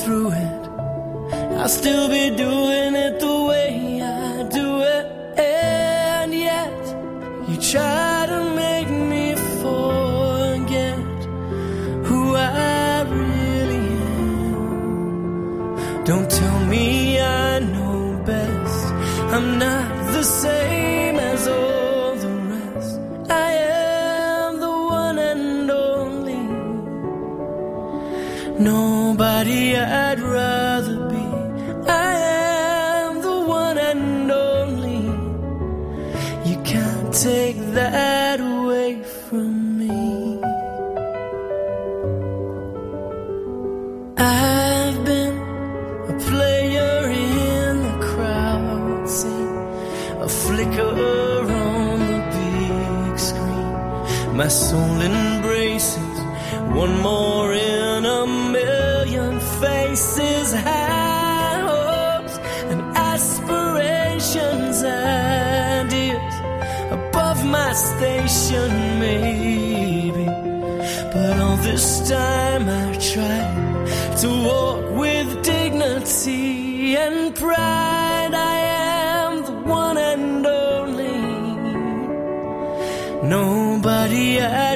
[0.07, 0.62] through it,
[1.59, 5.07] I'll still be doing it the way I do it.
[5.37, 6.83] And yet,
[7.49, 9.35] you try to make me
[9.65, 11.19] forget
[12.09, 13.87] who I really
[14.55, 16.05] am.
[16.05, 18.85] Don't tell me I know best,
[19.35, 20.66] I'm not the same.
[54.47, 56.18] my soul embraces
[56.82, 62.39] one more in a million faces, high hopes
[62.70, 66.35] and aspirations, ideas
[66.93, 68.70] above my station,
[69.01, 70.27] maybe.
[71.12, 73.40] But all this time I try
[74.20, 77.86] to walk with dignity and pride.
[84.51, 84.76] that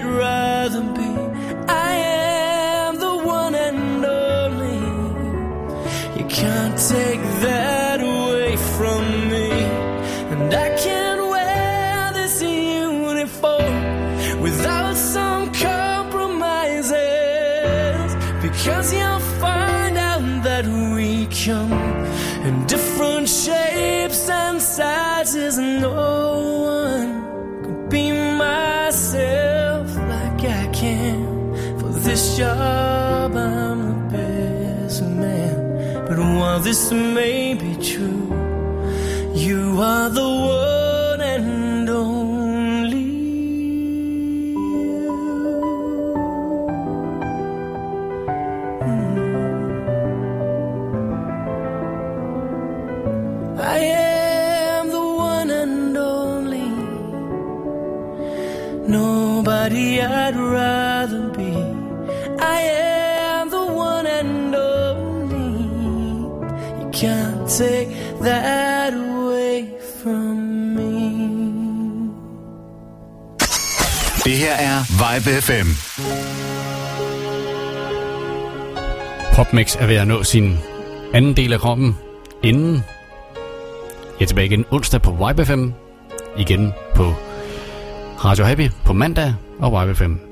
[32.40, 35.56] job, I'm the best man.
[36.06, 38.24] But while this may be true,
[39.34, 40.29] you are the
[75.10, 75.68] Live FM.
[79.34, 80.58] Popmix er ved at nå sin
[81.14, 81.96] anden del af kroppen
[82.42, 82.74] inden.
[84.18, 85.68] Jeg er tilbage igen onsdag på Vibe FM.
[86.36, 87.14] Igen på
[88.24, 90.29] Radio Happy på mandag og Vibe FM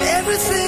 [0.00, 0.61] everything